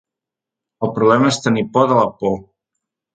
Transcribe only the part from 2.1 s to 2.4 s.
por.